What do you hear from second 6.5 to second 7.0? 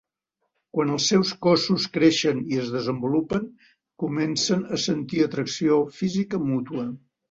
mútua.